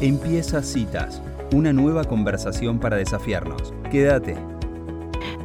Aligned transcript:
Empieza 0.00 0.62
Citas, 0.62 1.20
una 1.52 1.74
nueva 1.74 2.04
conversación 2.04 2.78
para 2.78 2.96
desafiarnos. 2.96 3.74
Quédate. 3.90 4.34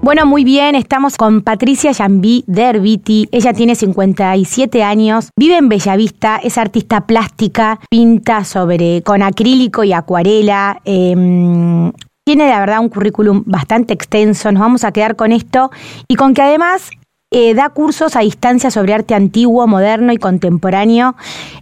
Bueno, 0.01 0.25
muy 0.25 0.45
bien, 0.45 0.75
estamos 0.75 1.17
con 1.17 1.41
Patricia 1.41 1.91
Yambí 1.91 2.45
Derbiti. 2.47 3.27
Ella 3.33 3.51
tiene 3.51 3.75
57 3.75 4.81
años, 4.81 5.29
vive 5.37 5.57
en 5.57 5.67
Bellavista, 5.67 6.37
es 6.37 6.57
artista 6.57 7.05
plástica, 7.05 7.81
pinta 7.89 8.45
sobre 8.45 9.01
con 9.01 9.23
acrílico 9.23 9.83
y 9.83 9.91
acuarela. 9.91 10.79
Em, 10.85 11.91
tiene 12.23 12.47
la 12.47 12.61
verdad 12.61 12.79
un 12.79 12.87
currículum 12.87 13.43
bastante 13.45 13.93
extenso, 13.93 14.53
nos 14.53 14.61
vamos 14.61 14.85
a 14.85 14.93
quedar 14.93 15.17
con 15.17 15.33
esto 15.33 15.69
y 16.07 16.15
con 16.15 16.33
que 16.33 16.43
además 16.43 16.91
eh, 17.29 17.55
da 17.55 17.67
cursos 17.71 18.15
a 18.15 18.21
distancia 18.21 18.71
sobre 18.71 18.93
arte 18.93 19.15
antiguo, 19.15 19.67
moderno 19.67 20.13
y 20.13 20.17
contemporáneo 20.17 21.17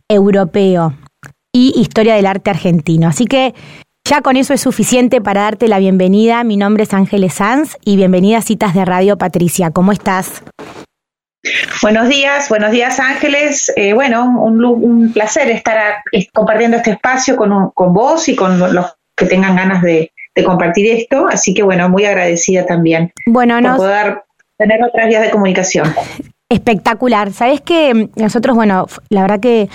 europeo 0.08 0.94
y 1.54 1.80
historia 1.80 2.16
del 2.16 2.26
arte 2.26 2.50
argentino. 2.50 3.08
Así 3.08 3.26
que 3.26 3.54
ya 4.04 4.22
con 4.22 4.36
eso 4.36 4.54
es 4.54 4.62
suficiente 4.62 5.22
para 5.22 5.42
darte 5.44 5.68
la 5.68 5.80
bienvenida. 5.80 6.44
Mi 6.44 6.58
nombre 6.58 6.84
es 6.84 6.94
Ángeles 6.94 7.36
Sanz 7.36 7.78
y 7.86 7.96
bienvenida 7.96 8.40
a 8.40 8.42
Citas 8.42 8.74
de 8.74 8.84
Radio 8.84 9.18
Patricia. 9.18 9.72
¿Cómo 9.72 9.92
estás? 9.92 10.44
Buenos 11.82 12.10
días, 12.10 12.50
buenos 12.50 12.72
días 12.72 13.00
Ángeles. 13.00 13.72
Eh, 13.76 13.94
bueno, 13.94 14.42
un, 14.42 15.12
placer 15.14 15.50
estar 15.52 15.98
compartiendo 16.34 16.78
este 16.78 16.92
espacio 16.92 17.36
con, 17.36 17.70
con, 17.72 17.94
vos 17.94 18.28
y 18.30 18.36
con 18.36 18.60
los 18.74 18.98
que 19.16 19.26
tengan 19.26 19.56
ganas 19.56 19.82
de, 19.84 20.12
compartir 20.44 20.88
esto. 20.88 21.28
Así 21.30 21.54
que 21.54 21.62
bueno, 21.62 21.88
muy 21.90 22.06
agradecida 22.06 22.66
también 22.66 23.12
bueno, 23.28 23.62
por 23.62 23.76
poder 23.78 24.24
tener 24.58 24.84
otras 24.84 25.08
vías 25.08 25.22
de 25.22 25.30
comunicación. 25.30 25.94
Espectacular. 26.50 27.32
Sabes 27.34 27.62
que 27.62 28.10
nosotros, 28.16 28.56
bueno, 28.56 28.88
la 29.10 29.22
verdad 29.22 29.40
que 29.40 29.70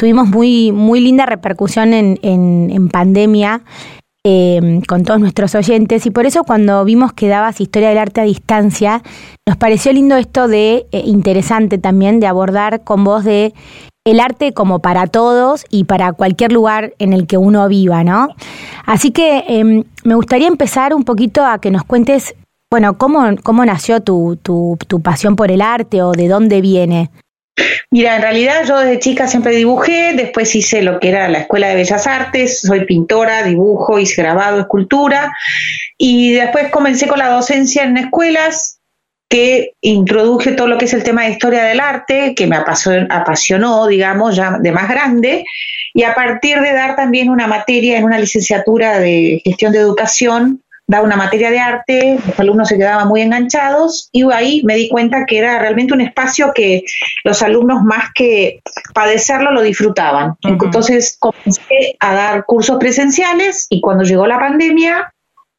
tuvimos 0.00 0.28
muy, 0.28 0.72
muy 0.72 0.98
linda 0.98 1.26
repercusión 1.26 1.92
en, 1.92 2.18
en, 2.22 2.88
pandemia 2.88 3.60
em, 4.24 4.80
con 4.80 5.04
todos 5.04 5.20
nuestros 5.20 5.54
oyentes 5.54 6.06
y 6.06 6.10
por 6.10 6.24
eso 6.24 6.42
cuando 6.42 6.82
vimos 6.86 7.12
que 7.12 7.28
dabas 7.28 7.60
historia 7.60 7.90
del 7.90 7.98
arte 7.98 8.22
a 8.22 8.24
distancia, 8.24 9.02
nos 9.46 9.58
pareció 9.58 9.92
lindo 9.92 10.16
esto 10.16 10.48
de, 10.48 10.86
eh, 10.90 11.02
interesante 11.04 11.76
también, 11.76 12.18
de 12.18 12.26
abordar 12.28 12.82
con 12.82 13.04
vos 13.04 13.24
de 13.24 13.52
el 14.06 14.20
arte 14.20 14.54
como 14.54 14.78
para 14.78 15.06
todos 15.06 15.66
y 15.68 15.84
para 15.84 16.14
cualquier 16.14 16.50
lugar 16.50 16.94
en 16.98 17.12
el 17.12 17.26
que 17.26 17.36
uno 17.36 17.68
viva, 17.68 18.02
¿no? 18.02 18.28
Así 18.86 19.10
que 19.10 19.44
em, 19.48 19.84
me 20.02 20.14
gustaría 20.14 20.48
empezar 20.48 20.94
un 20.94 21.04
poquito 21.04 21.44
a 21.44 21.58
que 21.58 21.70
nos 21.70 21.84
cuentes 21.84 22.34
bueno, 22.72 22.96
¿cómo, 22.96 23.20
cómo 23.42 23.66
nació 23.66 24.00
tu, 24.00 24.38
tu, 24.42 24.78
tu 24.86 25.02
pasión 25.02 25.36
por 25.36 25.50
el 25.50 25.60
arte 25.60 26.02
o 26.02 26.12
de 26.12 26.28
dónde 26.28 26.62
viene? 26.62 27.10
Mira, 27.90 28.16
en 28.16 28.22
realidad 28.22 28.64
yo 28.66 28.78
desde 28.78 28.98
chica 28.98 29.26
siempre 29.26 29.54
dibujé, 29.54 30.12
después 30.14 30.54
hice 30.54 30.82
lo 30.82 31.00
que 31.00 31.08
era 31.08 31.28
la 31.28 31.40
Escuela 31.40 31.68
de 31.68 31.76
Bellas 31.76 32.06
Artes, 32.06 32.60
soy 32.60 32.84
pintora, 32.84 33.42
dibujo, 33.42 33.98
hice 33.98 34.22
grabado, 34.22 34.60
escultura, 34.60 35.32
y 35.98 36.32
después 36.32 36.70
comencé 36.70 37.06
con 37.06 37.18
la 37.18 37.28
docencia 37.28 37.84
en 37.84 37.96
escuelas, 37.96 38.80
que 39.30 39.74
introduje 39.80 40.50
todo 40.52 40.66
lo 40.66 40.76
que 40.76 40.86
es 40.86 40.92
el 40.92 41.04
tema 41.04 41.22
de 41.22 41.30
historia 41.30 41.62
del 41.62 41.78
arte, 41.78 42.34
que 42.34 42.48
me 42.48 42.56
apasionó, 42.56 43.86
digamos, 43.86 44.34
ya 44.34 44.58
de 44.58 44.72
más 44.72 44.88
grande, 44.88 45.44
y 45.94 46.02
a 46.02 46.14
partir 46.14 46.60
de 46.60 46.72
dar 46.72 46.96
también 46.96 47.30
una 47.30 47.46
materia 47.46 47.96
en 47.96 48.04
una 48.04 48.18
licenciatura 48.18 48.98
de 48.98 49.40
gestión 49.44 49.72
de 49.72 49.78
educación, 49.78 50.64
daba 50.90 51.04
una 51.04 51.16
materia 51.16 51.52
de 51.52 51.60
arte, 51.60 52.18
los 52.26 52.40
alumnos 52.40 52.68
se 52.68 52.76
quedaban 52.76 53.06
muy 53.06 53.20
enganchados 53.20 54.08
y 54.10 54.24
ahí 54.32 54.60
me 54.64 54.74
di 54.74 54.88
cuenta 54.88 55.24
que 55.24 55.38
era 55.38 55.56
realmente 55.60 55.94
un 55.94 56.00
espacio 56.00 56.50
que 56.52 56.82
los 57.22 57.40
alumnos 57.42 57.84
más 57.84 58.06
que 58.12 58.60
padecerlo 58.92 59.52
lo 59.52 59.62
disfrutaban. 59.62 60.34
Entonces 60.42 61.16
comencé 61.20 61.96
a 62.00 62.14
dar 62.14 62.44
cursos 62.44 62.76
presenciales 62.78 63.68
y 63.70 63.80
cuando 63.80 64.02
llegó 64.02 64.26
la 64.26 64.40
pandemia, 64.40 65.14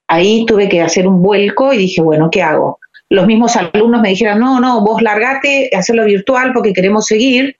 ahí 0.09 0.45
tuve 0.45 0.67
que 0.67 0.81
hacer 0.81 1.07
un 1.07 1.21
vuelco 1.21 1.71
y 1.71 1.77
dije, 1.77 2.01
bueno, 2.01 2.29
¿qué 2.29 2.43
hago? 2.43 2.79
Los 3.07 3.25
mismos 3.25 3.55
alumnos 3.55 4.01
me 4.01 4.09
dijeron, 4.09 4.37
no, 4.37 4.59
no, 4.59 4.81
vos 4.81 5.01
largate, 5.01 5.69
hacerlo 5.73 6.03
virtual 6.03 6.51
porque 6.51 6.73
queremos 6.73 7.07
seguir 7.07 7.55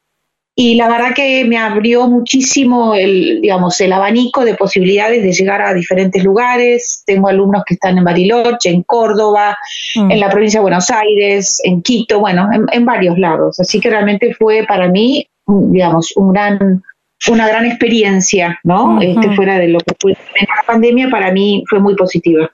y 0.53 0.75
la 0.75 0.89
verdad 0.89 1.13
que 1.16 1.45
me 1.45 1.57
abrió 1.57 2.07
muchísimo 2.07 2.94
el, 2.94 3.39
digamos, 3.41 3.79
el 3.79 3.94
abanico 3.94 4.44
de 4.44 4.56
posibilidades 4.56 5.23
de 5.23 5.31
llegar 5.31 5.62
a 5.62 5.73
diferentes 5.73 6.23
lugares. 6.23 7.03
Tengo 7.06 7.29
alumnos 7.29 7.63
que 7.66 7.75
están 7.75 7.97
en 7.97 8.03
Bariloche, 8.03 8.69
en 8.69 8.84
Córdoba, 8.84 9.57
mm. 9.95 10.11
en 10.11 10.19
la 10.19 10.29
provincia 10.29 10.59
de 10.59 10.63
Buenos 10.63 10.91
Aires, 10.91 11.61
en 11.63 11.81
Quito, 11.81 12.19
bueno, 12.19 12.50
en, 12.51 12.85
varios 12.85 13.17
lados. 13.17 13.59
Así 13.61 13.79
que 13.79 13.90
realmente 13.90 14.34
fue 14.34 14.66
para 14.67 14.90
mí, 14.90 15.25
digamos, 15.47 16.11
un 16.17 16.34
gran, 16.34 16.84
una 17.29 17.47
gran 17.47 17.66
experiencia, 17.66 18.59
¿no? 18.66 19.01
este, 19.01 19.34
fuera 19.35 19.57
de 19.57 19.69
lo 19.69 19.79
que 19.79 19.95
fue 20.00 20.11
la 20.11 20.63
pandemia, 20.67 21.09
para 21.09 21.31
mí 21.31 21.63
fue 21.69 21.79
muy 21.79 21.95
positiva. 21.95 22.51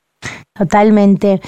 Totalmente. 0.53 1.41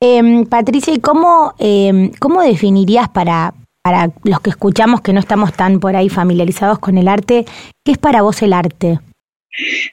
Eh, 0.00 0.44
Patricia, 0.50 0.92
¿y 0.92 1.00
cómo, 1.00 1.54
eh, 1.58 2.10
cómo 2.18 2.42
definirías 2.42 3.08
para, 3.08 3.54
para 3.84 4.08
los 4.22 4.40
que 4.40 4.48
escuchamos 4.48 5.02
que 5.02 5.12
no 5.12 5.20
estamos 5.20 5.52
tan 5.52 5.78
por 5.78 5.94
ahí 5.94 6.08
familiarizados 6.08 6.78
con 6.78 6.96
el 6.96 7.06
arte, 7.06 7.44
¿qué 7.84 7.92
es 7.92 7.98
para 7.98 8.22
vos 8.22 8.40
el 8.40 8.54
arte? 8.54 8.98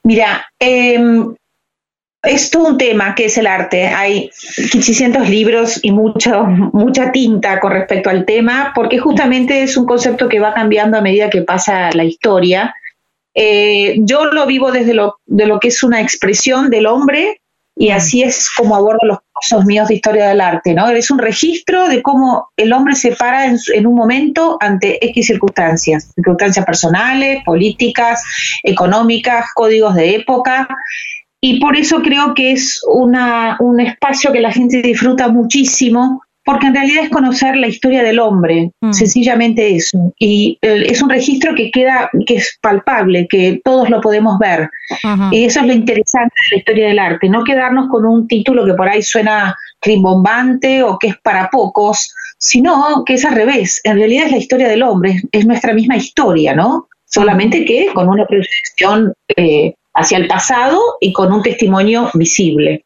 Mira, 0.05 0.47
em, 0.57 1.35
es 2.23 2.51
todo 2.51 2.69
un 2.69 2.77
tema 2.77 3.13
que 3.15 3.25
es 3.25 3.37
el 3.37 3.47
arte. 3.47 3.87
Hay 3.87 4.29
600 4.31 5.27
libros 5.27 5.83
y 5.83 5.91
mucho, 5.91 6.45
mucha 6.45 7.11
tinta 7.11 7.59
con 7.59 7.73
respecto 7.73 8.09
al 8.09 8.23
tema, 8.23 8.71
porque 8.73 8.97
justamente 8.97 9.61
es 9.61 9.75
un 9.75 9.85
concepto 9.85 10.29
que 10.29 10.39
va 10.39 10.53
cambiando 10.53 10.97
a 10.97 11.01
medida 11.01 11.29
que 11.29 11.41
pasa 11.41 11.91
la 11.91 12.05
historia. 12.05 12.73
Eh, 13.35 13.97
yo 13.99 14.23
lo 14.23 14.45
vivo 14.45 14.71
desde 14.71 14.93
lo, 14.93 15.17
de 15.25 15.47
lo 15.47 15.59
que 15.59 15.67
es 15.67 15.83
una 15.83 15.99
expresión 15.99 16.69
del 16.69 16.85
hombre 16.85 17.40
y 17.81 17.89
así 17.89 18.21
es 18.21 18.51
como 18.55 18.75
abordo 18.75 18.99
los 19.07 19.17
cursos 19.33 19.65
míos 19.65 19.87
de 19.87 19.95
historia 19.95 20.27
del 20.27 20.39
arte, 20.39 20.75
¿no? 20.75 20.87
Es 20.89 21.09
un 21.09 21.17
registro 21.17 21.87
de 21.87 22.03
cómo 22.03 22.49
el 22.55 22.73
hombre 22.73 22.93
se 22.93 23.15
para 23.15 23.47
en, 23.47 23.87
un 23.87 23.95
momento 23.95 24.55
ante 24.59 25.03
X 25.07 25.25
circunstancias, 25.25 26.11
circunstancias 26.13 26.63
personales, 26.63 27.43
políticas, 27.43 28.23
económicas, 28.61 29.47
códigos 29.55 29.95
de 29.95 30.13
época, 30.13 30.67
y 31.41 31.59
por 31.59 31.75
eso 31.75 32.03
creo 32.03 32.35
que 32.35 32.51
es 32.51 32.83
una, 32.87 33.57
un 33.59 33.79
espacio 33.79 34.31
que 34.31 34.41
la 34.41 34.51
gente 34.51 34.83
disfruta 34.83 35.29
muchísimo 35.29 36.21
porque 36.43 36.67
en 36.67 36.75
realidad 36.75 37.03
es 37.03 37.09
conocer 37.09 37.55
la 37.55 37.67
historia 37.67 38.03
del 38.03 38.19
hombre, 38.19 38.71
mm. 38.81 38.93
sencillamente 38.93 39.75
eso. 39.75 40.13
Y 40.17 40.57
eh, 40.61 40.85
es 40.87 41.01
un 41.01 41.09
registro 41.09 41.53
que 41.55 41.69
queda, 41.69 42.09
que 42.25 42.35
es 42.35 42.57
palpable, 42.61 43.27
que 43.27 43.61
todos 43.63 43.89
lo 43.89 44.01
podemos 44.01 44.39
ver. 44.39 44.69
Y 45.31 45.45
eso 45.45 45.61
es 45.61 45.67
lo 45.67 45.73
interesante 45.73 46.33
de 46.35 46.55
la 46.55 46.59
historia 46.59 46.87
del 46.87 46.99
arte, 46.99 47.29
no 47.29 47.43
quedarnos 47.43 47.89
con 47.89 48.05
un 48.05 48.27
título 48.27 48.65
que 48.65 48.73
por 48.73 48.89
ahí 48.89 49.01
suena 49.01 49.55
rimbombante 49.81 50.83
o 50.83 50.97
que 50.97 51.07
es 51.07 51.17
para 51.17 51.49
pocos, 51.49 52.13
sino 52.37 53.03
que 53.05 53.15
es 53.15 53.25
al 53.25 53.35
revés. 53.35 53.81
En 53.83 53.97
realidad 53.97 54.25
es 54.25 54.31
la 54.31 54.37
historia 54.37 54.67
del 54.67 54.83
hombre, 54.83 55.21
es, 55.31 55.45
nuestra 55.45 55.73
misma 55.73 55.97
historia, 55.97 56.53
¿no? 56.53 56.87
Solamente 57.05 57.65
que 57.65 57.87
con 57.93 58.09
una 58.09 58.25
proyección 58.25 59.13
eh, 59.35 59.75
hacia 59.93 60.17
el 60.17 60.27
pasado 60.27 60.79
y 60.99 61.13
con 61.13 61.31
un 61.31 61.41
testimonio 61.41 62.09
visible. 62.13 62.85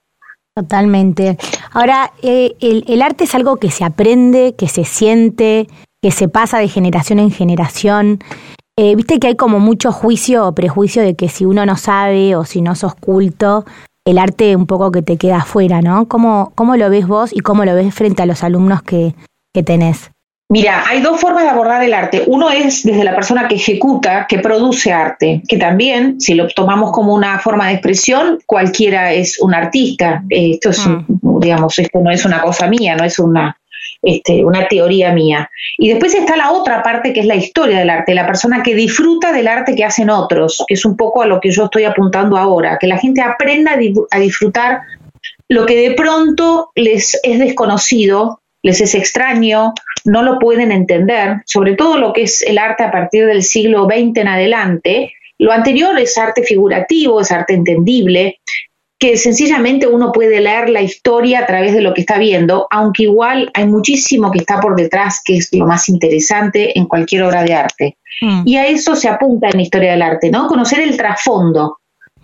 Totalmente. 0.56 1.38
Ahora, 1.72 2.14
eh, 2.22 2.56
el, 2.62 3.02
arte 3.02 3.26
es 3.26 3.36
algo 3.36 3.58
que 3.58 3.70
se 3.72 3.84
aprende, 3.84 4.56
que 4.58 4.70
se 4.70 4.86
siente, 4.86 5.68
que 6.02 6.12
se 6.12 6.30
pasa 6.30 6.60
de 6.60 6.70
generación 6.70 7.20
en 7.20 7.30
generación. 7.30 8.20
Eh, 8.78 8.96
Viste 8.96 9.20
que 9.20 9.28
hay 9.28 9.36
como 9.36 9.60
mucho 9.60 9.92
juicio 9.92 10.48
o 10.48 10.56
prejuicio 10.56 11.02
de 11.02 11.16
que 11.16 11.28
si 11.28 11.44
uno 11.44 11.66
no 11.66 11.76
sabe 11.76 12.38
o 12.38 12.46
si 12.46 12.62
no 12.62 12.74
sos 12.76 12.96
culto, 12.96 13.66
el 14.06 14.18
arte 14.18 14.56
un 14.56 14.66
poco 14.66 14.92
que 14.92 15.02
te 15.02 15.18
queda 15.18 15.38
afuera, 15.38 15.82
¿no? 15.82 16.08
¿Cómo, 16.08 16.54
cómo 16.56 16.78
lo 16.78 16.90
ves 16.90 17.06
vos 17.06 17.34
y 17.34 17.42
cómo 17.42 17.66
lo 17.66 17.76
ves 17.76 17.94
frente 17.94 18.24
a 18.24 18.26
los 18.26 18.42
alumnos 18.42 18.82
que, 18.82 19.14
que 19.54 19.62
tenés? 19.62 20.12
Mira, 20.48 20.84
hay 20.88 21.02
dos 21.02 21.20
formas 21.20 21.44
de 21.44 21.50
abordar 21.50 21.84
el 21.84 21.94
arte. 21.94 22.24
Uno 22.28 22.52
es 22.52 22.84
desde 22.84 23.04
la 23.04 23.16
persona 23.16 23.48
que 23.48 23.56
ejecuta, 23.56 24.28
que 24.30 24.38
produce 24.38 24.94
arte, 24.94 25.42
que 25.48 25.58
también, 25.58 26.22
si 26.22 26.36
lo 26.36 26.48
tomamos 26.48 26.92
como 26.92 27.16
una 27.16 27.40
forma 27.40 27.68
de 27.68 27.74
expresión, 27.74 28.40
cualquiera 28.46 29.12
es 29.12 29.40
un 29.42 29.56
artista. 29.56 30.24
Esto 30.30 30.70
es, 30.70 30.86
mm. 30.86 31.40
digamos, 31.40 31.80
esto 31.80 32.00
no 32.00 32.12
es 32.12 32.26
una 32.26 32.42
cosa 32.42 32.68
mía, 32.68 32.96
no 32.96 33.04
es 33.04 33.18
una, 33.18 33.58
este, 34.04 34.46
una 34.46 34.68
teoría 34.68 35.12
mía. 35.14 35.50
Y 35.80 35.90
después 35.90 36.14
está 36.14 36.38
la 36.38 36.52
otra 36.52 36.84
parte 36.84 37.12
que 37.12 37.22
es 37.22 37.26
la 37.26 37.36
historia 37.36 37.80
del 37.80 37.90
arte, 37.90 38.14
la 38.14 38.28
persona 38.28 38.62
que 38.62 38.76
disfruta 38.76 39.34
del 39.34 39.48
arte 39.48 39.74
que 39.74 39.84
hacen 39.84 40.12
otros, 40.12 40.64
que 40.68 40.76
es 40.76 40.86
un 40.86 40.96
poco 40.96 41.24
a 41.24 41.26
lo 41.26 41.40
que 41.42 41.50
yo 41.50 41.66
estoy 41.66 41.86
apuntando 41.86 42.38
ahora, 42.38 42.78
que 42.80 42.86
la 42.86 43.00
gente 43.00 43.22
aprenda 43.22 43.72
a 44.12 44.20
disfrutar 44.20 44.82
lo 45.50 45.66
que 45.66 45.90
de 45.90 45.96
pronto 45.96 46.70
les 46.76 47.20
es 47.24 47.40
desconocido 47.40 48.42
les 48.66 48.82
es 48.82 48.96
extraño, 48.96 49.76
no 50.06 50.22
lo 50.22 50.40
pueden 50.40 50.72
entender, 50.72 51.42
sobre 51.46 51.76
todo 51.76 51.98
lo 51.98 52.14
que 52.14 52.24
es 52.24 52.42
el 52.44 52.58
arte 52.58 52.84
a 52.84 52.92
partir 52.92 53.26
del 53.26 53.44
siglo 53.44 53.86
XX 53.86 54.18
en 54.18 54.28
adelante. 54.28 55.14
Lo 55.38 55.52
anterior 55.52 55.98
es 56.00 56.18
arte 56.18 56.44
figurativo, 56.44 57.20
es 57.20 57.32
arte 57.32 57.54
entendible, 57.54 58.40
que 58.98 59.18
sencillamente 59.18 59.88
uno 59.88 60.12
puede 60.12 60.40
leer 60.40 60.70
la 60.70 60.82
historia 60.82 61.40
a 61.40 61.46
través 61.46 61.74
de 61.74 61.82
lo 61.82 61.94
que 61.94 62.02
está 62.02 62.18
viendo, 62.18 62.68
aunque 62.72 63.04
igual 63.04 63.52
hay 63.54 63.68
muchísimo 63.68 64.32
que 64.32 64.40
está 64.40 64.62
por 64.62 64.76
detrás, 64.76 65.22
que 65.24 65.38
es 65.38 65.50
lo 65.52 65.66
más 65.66 65.90
interesante 65.90 66.78
en 66.78 66.86
cualquier 66.86 67.24
obra 67.24 67.44
de 67.44 67.54
arte. 67.54 67.98
Mm. 68.22 68.44
Y 68.46 68.56
a 68.58 68.68
eso 68.68 68.96
se 68.96 69.10
apunta 69.10 69.50
en 69.50 69.58
la 69.58 69.64
historia 69.64 69.92
del 69.92 70.02
arte, 70.02 70.32
¿no? 70.32 70.48
Conocer 70.48 70.80
el 70.80 70.96
trasfondo, 70.96 71.80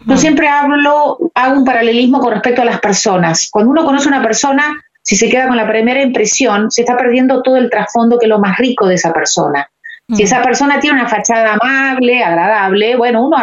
Yo 0.05 0.17
siempre 0.17 0.47
hablo, 0.47 1.19
hago 1.35 1.59
un 1.59 1.65
paralelismo 1.65 2.19
con 2.19 2.33
respecto 2.33 2.61
a 2.63 2.65
las 2.65 2.79
personas. 2.79 3.49
Cuando 3.51 3.69
uno 3.69 3.85
conoce 3.85 4.05
a 4.05 4.13
una 4.13 4.23
persona, 4.23 4.73
si 5.03 5.15
se 5.15 5.29
queda 5.29 5.47
con 5.47 5.57
la 5.57 5.67
primera 5.67 6.01
impresión, 6.01 6.71
se 6.71 6.81
está 6.81 6.95
perdiendo 6.95 7.41
todo 7.41 7.57
el 7.57 7.69
trasfondo 7.69 8.19
que 8.19 8.25
es 8.25 8.29
lo 8.29 8.39
más 8.39 8.57
rico 8.57 8.87
de 8.87 8.95
esa 8.95 9.13
persona. 9.13 9.67
Si 10.13 10.23
esa 10.23 10.41
persona 10.41 10.79
tiene 10.79 10.99
una 10.99 11.07
fachada 11.07 11.53
amable, 11.53 12.21
agradable, 12.21 12.97
bueno, 12.97 13.25
uno, 13.25 13.37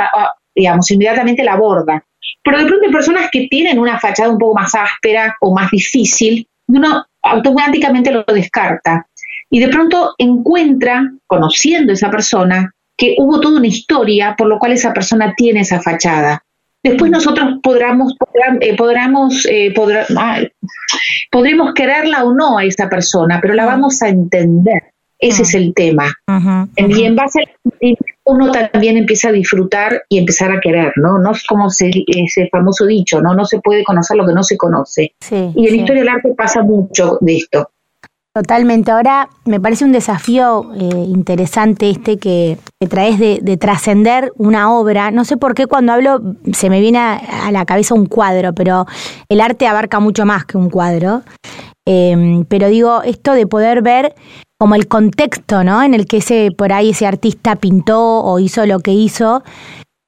digamos, 0.54 0.90
inmediatamente 0.90 1.42
la 1.42 1.54
aborda. 1.54 2.04
Pero 2.42 2.58
de 2.58 2.66
pronto 2.66 2.86
hay 2.86 2.92
personas 2.92 3.30
que 3.30 3.48
tienen 3.48 3.78
una 3.78 3.98
fachada 3.98 4.28
un 4.28 4.38
poco 4.38 4.54
más 4.54 4.74
áspera 4.74 5.36
o 5.40 5.54
más 5.54 5.70
difícil, 5.70 6.46
uno 6.66 7.06
automáticamente 7.22 8.12
lo 8.12 8.22
descarta. 8.24 9.06
Y 9.50 9.60
de 9.60 9.68
pronto 9.68 10.14
encuentra, 10.18 11.10
conociendo 11.26 11.92
a 11.92 11.94
esa 11.94 12.10
persona, 12.10 12.70
que 12.96 13.14
hubo 13.18 13.40
toda 13.40 13.58
una 13.58 13.68
historia 13.68 14.34
por 14.36 14.48
lo 14.48 14.58
cual 14.58 14.72
esa 14.72 14.92
persona 14.92 15.32
tiene 15.36 15.60
esa 15.60 15.80
fachada. 15.80 16.42
Después 16.82 17.10
nosotros 17.10 17.58
podremos, 17.62 18.14
eh, 18.60 18.76
podremos, 18.76 19.46
eh, 19.50 19.74
podremos 21.30 21.74
quererla 21.74 22.24
o 22.24 22.34
no 22.34 22.58
a 22.58 22.64
esa 22.64 22.88
persona, 22.88 23.40
pero 23.40 23.54
la 23.54 23.66
vamos 23.66 24.00
a 24.02 24.08
entender. 24.08 24.82
Ese 25.20 25.42
es 25.42 25.54
el 25.54 25.74
tema. 25.74 26.14
Y 26.76 27.02
en 27.02 27.16
base 27.16 27.42
a 27.42 27.94
uno 28.24 28.52
también 28.52 28.96
empieza 28.96 29.30
a 29.30 29.32
disfrutar 29.32 30.02
y 30.08 30.18
empezar 30.18 30.52
a 30.52 30.60
querer, 30.60 30.92
¿no? 30.94 31.18
No 31.18 31.32
es 31.32 31.44
como 31.44 31.66
ese 31.68 32.48
famoso 32.52 32.86
dicho, 32.86 33.20
¿no? 33.20 33.34
No 33.34 33.44
se 33.44 33.58
puede 33.60 33.82
conocer 33.82 34.16
lo 34.16 34.26
que 34.26 34.34
no 34.34 34.44
se 34.44 34.56
conoce. 34.56 35.14
y 35.30 35.66
en 35.66 35.72
la 35.72 35.76
historia 35.76 36.02
del 36.02 36.08
arte 36.08 36.34
pasa 36.36 36.62
mucho 36.62 37.18
de 37.20 37.38
esto. 37.38 37.70
Totalmente. 38.34 38.92
Ahora 38.92 39.28
me 39.46 39.58
parece 39.58 39.84
un 39.84 39.92
desafío 39.92 40.72
eh, 40.74 41.04
interesante 41.08 41.90
este 41.90 42.18
que, 42.18 42.58
traes 42.88 43.18
de, 43.18 43.56
trascender 43.56 44.32
una 44.36 44.72
obra. 44.72 45.10
No 45.10 45.24
sé 45.24 45.36
por 45.36 45.54
qué 45.54 45.66
cuando 45.66 45.92
hablo 45.92 46.20
se 46.52 46.70
me 46.70 46.80
viene 46.80 46.98
a, 46.98 47.50
la 47.50 47.64
cabeza 47.64 47.94
un 47.94 48.06
cuadro, 48.06 48.52
pero 48.52 48.86
el 49.28 49.40
arte 49.40 49.66
abarca 49.66 49.98
mucho 49.98 50.24
más 50.24 50.44
que 50.44 50.56
un 50.56 50.70
cuadro. 50.70 51.22
Em, 51.84 52.44
pero 52.44 52.68
digo, 52.68 53.02
esto 53.02 53.32
de 53.32 53.46
poder 53.46 53.82
ver 53.82 54.14
como 54.58 54.74
el 54.74 54.88
contexto, 54.88 55.64
¿no? 55.64 55.82
En 55.82 55.94
el 55.94 56.06
que 56.06 56.18
ese, 56.18 56.50
por 56.56 56.72
ahí 56.72 56.90
ese 56.90 57.06
artista 57.06 57.56
pintó 57.56 58.20
o 58.20 58.38
hizo 58.38 58.66
lo 58.66 58.80
que 58.80 58.92
hizo, 58.92 59.42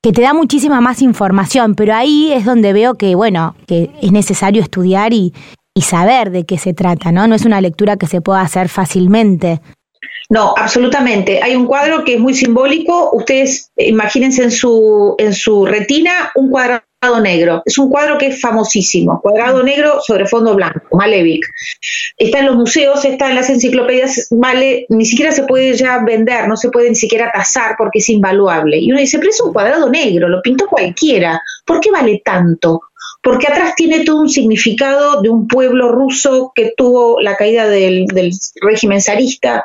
que 0.02 0.12
te 0.12 0.22
da 0.22 0.34
muchísima 0.34 0.80
más 0.80 1.02
información, 1.02 1.74
pero 1.74 1.94
ahí 1.94 2.32
es 2.32 2.44
donde 2.44 2.72
veo 2.72 2.94
que, 2.94 3.14
bueno, 3.14 3.54
que 3.66 3.90
es 4.02 4.12
necesario 4.12 4.62
estudiar 4.62 5.12
y, 5.12 5.32
y 5.74 5.82
saber 5.82 6.30
de 6.30 6.44
qué 6.44 6.58
se 6.58 6.74
trata, 6.74 7.12
¿no? 7.12 7.26
No 7.26 7.34
es 7.34 7.44
una 7.44 7.60
lectura 7.60 7.96
que 7.96 8.06
se 8.06 8.20
pueda 8.20 8.40
hacer 8.40 8.68
fácilmente. 8.68 9.60
No, 10.30 10.54
absolutamente. 10.56 11.42
Hay 11.42 11.56
un 11.56 11.66
cuadro 11.66 12.04
que 12.04 12.14
es 12.14 12.20
muy 12.20 12.34
simbólico. 12.34 13.10
Ustedes 13.12 13.72
imagínense 13.76 14.44
en 14.44 14.52
su, 14.52 15.16
en 15.18 15.34
su 15.34 15.66
retina 15.66 16.30
un 16.36 16.50
cuadrado 16.50 17.20
negro. 17.20 17.62
Es 17.64 17.78
un 17.78 17.90
cuadro 17.90 18.16
que 18.16 18.28
es 18.28 18.40
famosísimo. 18.40 19.20
Cuadrado 19.20 19.62
negro 19.64 20.00
sobre 20.00 20.26
fondo 20.26 20.54
blanco, 20.54 20.96
Malevich. 20.96 21.44
Está 22.16 22.40
en 22.40 22.46
los 22.46 22.56
museos, 22.56 23.04
está 23.04 23.30
en 23.30 23.36
las 23.36 23.50
enciclopedias, 23.50 24.28
vale, 24.30 24.86
ni 24.88 25.04
siquiera 25.04 25.32
se 25.32 25.44
puede 25.44 25.74
ya 25.74 25.98
vender, 26.04 26.46
no 26.46 26.56
se 26.56 26.70
puede 26.70 26.90
ni 26.90 26.94
siquiera 26.94 27.32
tasar 27.32 27.74
porque 27.76 27.98
es 27.98 28.08
invaluable. 28.08 28.78
Y 28.78 28.92
uno 28.92 29.00
dice, 29.00 29.18
pero 29.18 29.30
es 29.30 29.40
un 29.40 29.52
cuadrado 29.52 29.90
negro, 29.90 30.28
lo 30.28 30.42
pintó 30.42 30.66
cualquiera. 30.68 31.40
¿Por 31.64 31.80
qué 31.80 31.90
vale 31.90 32.22
tanto? 32.24 32.82
Porque 33.22 33.48
atrás 33.48 33.74
tiene 33.74 34.04
todo 34.04 34.20
un 34.20 34.28
significado 34.28 35.20
de 35.20 35.28
un 35.28 35.46
pueblo 35.46 35.92
ruso 35.92 36.52
que 36.54 36.72
tuvo 36.76 37.20
la 37.20 37.36
caída 37.36 37.66
del, 37.68 38.06
régimen 38.62 39.00
zarista, 39.00 39.62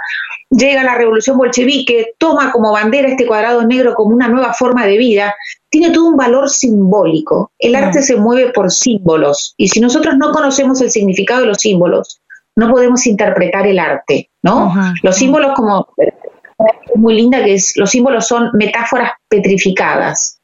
llega 0.49 0.83
la 0.83 0.95
revolución 0.95 1.37
bolchevique, 1.37 2.13
toma 2.17 2.51
como 2.51 2.73
bandera 2.73 3.07
este 3.07 3.25
cuadrado 3.25 3.65
negro 3.65 3.95
como 3.95 4.13
una 4.13 4.27
nueva 4.27 4.53
forma 4.53 4.85
de 4.85 4.97
vida, 4.97 5.35
tiene 5.69 5.91
todo 5.91 6.09
un 6.09 6.17
valor 6.17 6.49
simbólico. 6.49 7.51
El 7.57 7.75
arte 7.75 8.01
se 8.01 8.17
mueve 8.17 8.51
por 8.51 8.71
símbolos. 8.71 9.53
Y 9.57 9.69
si 9.69 9.79
nosotros 9.79 10.15
no 10.17 10.31
conocemos 10.31 10.81
el 10.81 10.91
significado 10.91 11.41
de 11.41 11.47
los 11.47 11.57
símbolos, 11.57 12.21
no 12.55 12.71
podemos 12.71 13.05
interpretar 13.07 13.67
el 13.67 13.79
arte, 13.79 14.29
¿no? 14.41 14.73
Los 15.01 15.15
símbolos 15.15 15.53
como 15.55 15.87
muy 16.95 17.15
linda 17.15 17.43
que 17.43 17.55
es 17.55 17.73
los 17.75 17.89
símbolos 17.89 18.27
son 18.27 18.49
metáforas 18.53 19.11
petrificadas 19.27 20.34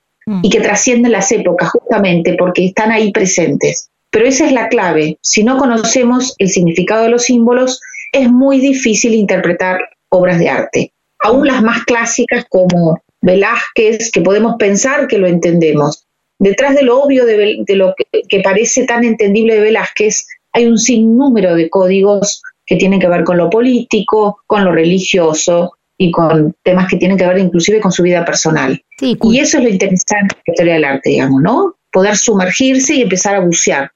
y 0.41 0.49
que 0.49 0.61
trascienden 0.61 1.11
las 1.11 1.31
épocas 1.31 1.69
justamente 1.71 2.35
porque 2.37 2.65
están 2.65 2.91
ahí 2.91 3.11
presentes. 3.11 3.89
Pero 4.09 4.25
esa 4.25 4.45
es 4.45 4.51
la 4.51 4.67
clave. 4.67 5.17
Si 5.21 5.43
no 5.43 5.57
conocemos 5.57 6.35
el 6.37 6.49
significado 6.49 7.03
de 7.03 7.09
los 7.09 7.23
símbolos, 7.23 7.81
es 8.11 8.29
muy 8.29 8.59
difícil 8.59 9.13
interpretar 9.13 9.79
obras 10.09 10.37
de 10.39 10.49
arte. 10.49 10.93
Aún 11.19 11.47
las 11.47 11.61
más 11.61 11.85
clásicas 11.85 12.45
como 12.49 13.01
Velázquez, 13.21 14.11
que 14.11 14.21
podemos 14.21 14.55
pensar 14.57 15.07
que 15.07 15.17
lo 15.17 15.27
entendemos. 15.27 16.07
Detrás 16.39 16.75
de 16.75 16.83
lo 16.83 17.01
obvio 17.01 17.25
de, 17.25 17.63
lo 17.75 17.93
que, 17.95 18.23
que, 18.27 18.39
parece 18.41 18.85
tan 18.85 19.03
entendible 19.03 19.55
de 19.55 19.61
Velázquez, 19.61 20.27
hay 20.51 20.65
un 20.65 20.77
sinnúmero 20.77 21.55
de 21.55 21.69
códigos 21.69 22.41
que 22.65 22.75
tienen 22.75 22.99
que 22.99 23.07
ver 23.07 23.23
con 23.23 23.37
lo 23.37 23.49
político, 23.49 24.41
con 24.47 24.65
lo 24.65 24.71
religioso, 24.71 25.77
y 26.01 26.09
con 26.09 26.55
temas 26.63 26.89
que 26.89 26.97
tienen 26.97 27.15
que 27.15 27.27
ver 27.27 27.37
inclusive 27.37 27.79
con 27.79 27.91
su 27.91 28.01
vida 28.01 28.25
personal. 28.25 28.83
y 28.99 29.37
eso 29.37 29.59
es 29.59 29.63
lo 29.63 29.69
interesante 29.69 30.35
de 30.35 30.41
la 30.47 30.51
historia 30.51 30.73
del 30.73 30.83
arte, 30.83 31.09
digamos, 31.11 31.41
¿no? 31.43 31.75
Poder 31.91 32.17
sumergirse 32.17 32.95
y 32.95 33.03
empezar 33.03 33.35
a 33.35 33.41
bucear. 33.41 33.91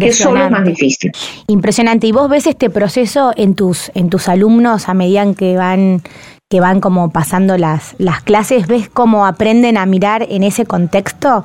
Eso 0.00 0.28
es 0.28 0.40
lo 0.40 0.50
más 0.50 0.64
difícil. 0.64 1.10
Impresionante. 1.48 2.06
¿Y 2.06 2.12
vos 2.12 2.30
ves 2.30 2.46
este 2.46 2.70
proceso 2.70 3.32
en 3.36 3.56
tus, 3.56 3.90
en 3.96 4.08
tus 4.08 4.28
alumnos 4.28 4.88
a 4.88 4.94
medida 4.94 5.34
que 5.34 5.56
van, 5.56 6.02
que 6.48 6.60
van 6.60 6.80
como 6.80 7.10
pasando 7.10 7.58
las, 7.58 7.96
las 7.98 8.22
clases? 8.22 8.68
¿Ves 8.68 8.88
cómo 8.88 9.26
aprenden 9.26 9.76
a 9.76 9.84
mirar 9.84 10.24
en 10.30 10.44
ese 10.44 10.64
contexto? 10.64 11.44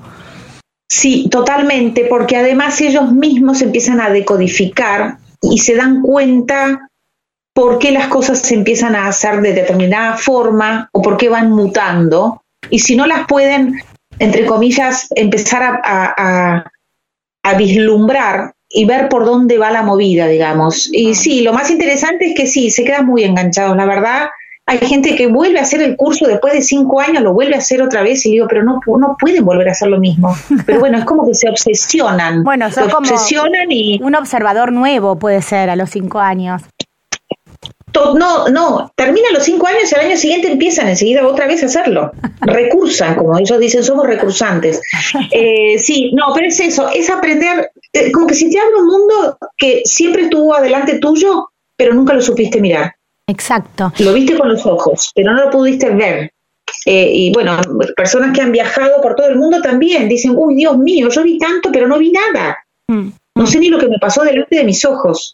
Sí, 0.88 1.28
totalmente, 1.32 2.06
porque 2.08 2.38
además 2.38 2.80
ellos 2.82 3.12
mismos 3.12 3.64
empiezan 3.64 4.00
a 4.00 4.12
decodificar 4.12 5.18
y 5.42 5.58
se 5.58 5.76
dan 5.76 6.04
cuenta 6.04 6.88
por 7.58 7.80
qué 7.80 7.90
las 7.90 8.06
cosas 8.06 8.38
se 8.38 8.54
empiezan 8.54 8.96
a 8.96 9.08
hacer 9.08 9.42
de 9.42 9.52
determinada 9.52 10.16
forma 10.16 10.92
o 10.92 11.02
por 11.02 11.18
qué 11.18 11.28
van 11.28 11.50
mutando. 11.50 12.44
Y 12.70 12.78
si 12.78 12.96
no 12.96 13.08
las 13.08 13.26
pueden, 13.26 13.82
entre 14.20 14.46
comillas, 14.46 15.08
empezar 15.16 15.82
a, 15.84 16.72
vislumbrar 17.58 18.54
y 18.70 18.86
ver 18.86 19.10
por 19.10 19.26
dónde 19.26 19.58
va 19.58 19.72
la 19.72 19.82
movida, 19.82 20.28
digamos. 20.28 20.88
Y 20.94 21.16
sí, 21.16 21.42
lo 21.42 21.52
más 21.52 21.72
interesante 21.72 22.28
es 22.28 22.36
que 22.36 22.46
sí, 22.46 22.70
se 22.70 22.84
quedan 22.84 23.08
muy 23.08 23.24
enganchados, 23.24 23.76
la 23.76 23.88
verdad. 23.88 24.28
Hay 24.68 24.78
gente 24.78 25.16
que 25.16 25.26
vuelve 25.26 25.58
a 25.58 25.64
hacer 25.64 25.82
el 25.82 25.96
curso 25.96 26.28
después 26.28 26.54
de 26.54 26.62
cinco 26.62 27.02
años, 27.02 27.24
lo 27.24 27.34
vuelve 27.34 27.56
a 27.56 27.60
hacer 27.60 27.82
otra 27.82 28.04
vez 28.04 28.24
y 28.28 28.34
digo, 28.34 28.46
pero 28.48 28.62
no, 28.62 28.82
no 28.86 29.16
pueden 29.20 29.44
volver 29.44 29.70
a 29.70 29.72
hacer 29.72 29.88
lo 29.88 30.00
mismo. 30.00 30.36
Pero 30.68 30.80
bueno, 30.80 31.00
es 31.00 31.06
como 31.06 31.26
que 31.26 31.34
se 31.34 31.50
obsesionan. 31.50 32.44
Bueno, 32.44 32.70
son 32.72 32.88
como 32.92 33.00
obsesionan 33.00 33.72
y... 33.72 34.00
un 34.04 34.14
observador 34.14 34.72
nuevo 34.72 35.18
puede 35.18 35.42
ser 35.42 35.72
a 35.72 35.76
los 35.76 35.90
cinco 35.90 36.20
años 36.20 36.62
no, 38.16 38.48
no, 38.50 38.92
termina 38.96 39.28
los 39.34 39.44
cinco 39.44 39.68
años 39.68 39.92
y 39.92 39.96
al 39.96 40.06
año 40.06 40.18
siguiente 40.18 40.52
empiezan 40.52 40.88
enseguida 40.88 41.28
otra 41.28 41.48
vez 41.48 41.64
a 41.64 41.68
hacerlo. 41.68 42.12
Recursan, 42.42 43.16
como 43.16 43.38
ellos 43.38 43.60
dicen, 43.60 43.84
somos 43.84 44.06
recursantes. 44.06 44.82
Eh, 45.32 45.78
sí, 45.80 46.12
no, 46.14 46.34
pero 46.34 46.48
es 46.48 46.60
eso, 46.60 46.90
es 46.94 47.10
aprender, 47.10 47.72
eh, 47.94 48.12
como 48.12 48.28
que 48.28 48.34
si 48.34 48.50
te 48.50 48.60
abre 48.60 48.76
un 48.76 48.88
mundo 48.88 49.38
que 49.58 49.82
siempre 49.86 50.24
estuvo 50.24 50.56
adelante 50.56 51.00
tuyo, 51.00 51.50
pero 51.76 51.94
nunca 51.94 52.14
lo 52.14 52.22
supiste 52.22 52.62
mirar. 52.62 52.94
Exacto. 53.28 53.92
Lo 54.00 54.14
viste 54.14 54.38
con 54.38 54.50
los 54.50 54.66
ojos, 54.66 55.12
pero 55.14 55.34
no 55.34 55.46
lo 55.46 55.50
pudiste 55.50 55.90
ver. 55.90 56.32
Eh, 56.86 57.12
y 57.14 57.34
bueno, 57.34 57.60
personas 57.96 58.34
que 58.34 58.42
han 58.42 58.52
viajado 58.52 59.02
por 59.02 59.16
todo 59.16 59.28
el 59.28 59.38
mundo 59.38 59.62
también 59.62 60.08
dicen, 60.08 60.34
uy, 60.36 60.56
Dios 60.56 60.78
mío, 60.78 61.10
yo 61.10 61.24
vi 61.24 61.38
tanto, 61.38 61.70
pero 61.72 61.88
no 61.88 61.98
vi 61.98 62.12
nada. 62.12 62.58
Mm. 62.88 63.10
No 63.38 63.46
sé 63.46 63.60
ni 63.60 63.70
lo 63.70 63.78
que 63.78 63.88
me 63.88 64.00
pasó 64.00 64.24
delante 64.24 64.58
de 64.58 64.64
mis 64.64 64.84
ojos. 64.84 65.32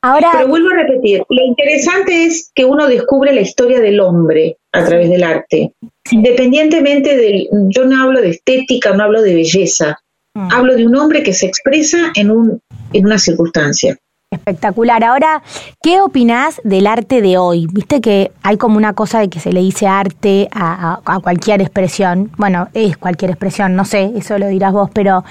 Ahora, 0.00 0.30
Pero 0.32 0.48
vuelvo 0.48 0.70
a 0.70 0.82
repetir, 0.82 1.22
lo 1.28 1.44
interesante 1.44 2.24
es 2.24 2.50
que 2.54 2.64
uno 2.64 2.88
descubre 2.88 3.32
la 3.32 3.42
historia 3.42 3.80
del 3.80 4.00
hombre 4.00 4.56
a 4.72 4.84
través 4.84 5.10
del 5.10 5.22
arte. 5.22 5.72
Independientemente 6.10 7.16
del, 7.16 7.48
yo 7.68 7.84
no 7.84 8.02
hablo 8.02 8.20
de 8.20 8.30
estética, 8.30 8.92
no 8.94 9.04
hablo 9.04 9.22
de 9.22 9.34
belleza, 9.34 9.98
mm. 10.34 10.48
hablo 10.50 10.74
de 10.74 10.86
un 10.86 10.96
hombre 10.96 11.22
que 11.22 11.34
se 11.34 11.46
expresa 11.46 12.10
en, 12.16 12.30
un, 12.30 12.60
en 12.92 13.04
una 13.06 13.18
circunstancia. 13.18 13.96
Espectacular. 14.30 15.04
Ahora, 15.04 15.42
¿qué 15.82 16.00
opinás 16.00 16.58
del 16.64 16.86
arte 16.86 17.20
de 17.20 17.36
hoy? 17.36 17.66
Viste 17.70 18.00
que 18.00 18.32
hay 18.42 18.56
como 18.56 18.78
una 18.78 18.94
cosa 18.94 19.20
de 19.20 19.28
que 19.28 19.40
se 19.40 19.52
le 19.52 19.60
dice 19.60 19.86
arte 19.86 20.48
a, 20.52 21.00
a, 21.04 21.20
cualquier 21.20 21.60
expresión. 21.60 22.30
Bueno, 22.38 22.68
es 22.72 22.96
cualquier 22.96 23.30
expresión, 23.30 23.76
no 23.76 23.84
sé, 23.84 24.10
eso 24.16 24.38
lo 24.38 24.48
dirás 24.48 24.72
vos, 24.72 24.88
pero 24.94 25.22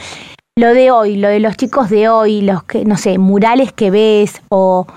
lo 0.58 0.74
de 0.74 0.92
hoy, 0.92 1.18
lo 1.18 1.28
de 1.28 1.40
los 1.40 1.58
chicos 1.58 1.90
de 1.90 2.10
hoy, 2.10 2.42
los 2.42 2.64
que, 2.64 2.86
no 2.86 2.98
sé, 2.98 3.18
murales 3.18 3.72
que 3.74 3.92
ves 3.92 4.42
o 4.50 4.88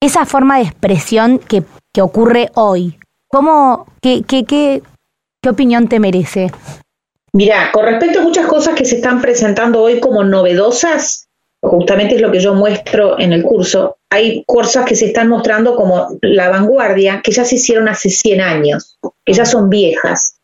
esa 0.00 0.26
forma 0.26 0.58
de 0.58 0.64
expresión 0.64 1.38
que, 1.38 1.62
que 1.92 2.02
ocurre 2.02 2.50
hoy. 2.54 2.98
¿Cómo, 3.28 3.86
qué, 4.02 4.22
qué, 4.26 4.44
qué, 4.44 4.82
qué 5.42 5.48
opinión 5.48 5.88
te 5.88 5.98
merece? 6.00 6.50
Mira, 7.32 7.70
con 7.72 7.84
respecto 7.86 8.20
a 8.20 8.22
muchas 8.22 8.46
cosas 8.46 8.74
que 8.74 8.84
se 8.84 8.96
están 8.96 9.20
presentando 9.20 9.82
hoy 9.82 9.98
como 9.98 10.22
novedosas, 10.22 11.28
justamente 11.60 12.14
es 12.14 12.20
lo 12.20 12.30
que 12.30 12.40
yo 12.40 12.54
muestro 12.54 13.18
en 13.18 13.32
el 13.32 13.42
curso, 13.42 13.96
hay 14.10 14.44
cosas 14.46 14.84
que 14.84 14.94
se 14.94 15.06
están 15.06 15.28
mostrando 15.28 15.74
como 15.74 16.16
la 16.20 16.48
vanguardia, 16.48 17.22
que 17.24 17.32
ya 17.32 17.44
se 17.44 17.56
hicieron 17.56 17.88
hace 17.88 18.10
100 18.10 18.40
años, 18.40 18.98
que 19.24 19.32
ya 19.32 19.44
son 19.44 19.68
viejas. 19.68 20.36